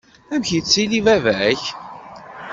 [0.33, 1.63] Amek yettili baba-k?